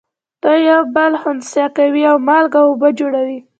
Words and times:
دوی 0.43 0.59
یو 0.69 0.81
بل 0.95 1.11
خنثی 1.21 1.65
کوي 1.77 2.03
او 2.11 2.17
مالګه 2.27 2.57
او 2.61 2.67
اوبه 2.71 2.89
جوړوي. 2.99 3.39